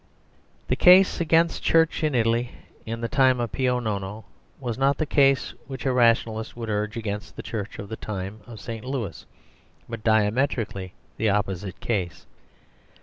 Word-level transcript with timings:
The 0.67 0.75
case 0.75 1.21
against 1.21 1.59
the 1.61 1.69
Church 1.69 2.03
in 2.03 2.15
Italy 2.15 2.53
in 2.87 3.01
the 3.01 3.07
time 3.07 3.39
of 3.39 3.51
Pio 3.51 3.79
Nono 3.79 4.25
was 4.59 4.75
not 4.75 4.97
the 4.97 5.05
case 5.05 5.53
which 5.67 5.85
a 5.85 5.91
rationalist 5.93 6.57
would 6.57 6.71
urge 6.71 6.97
against 6.97 7.35
the 7.35 7.43
Church 7.43 7.77
of 7.77 7.87
the 7.87 7.97
time 7.97 8.41
of 8.47 8.59
St. 8.59 8.83
Louis, 8.83 9.23
but 9.87 10.03
diametrically 10.03 10.95
the 11.17 11.29
opposite 11.29 11.79
case. 11.81 12.25